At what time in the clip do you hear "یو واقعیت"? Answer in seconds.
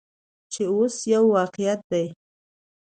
1.13-1.79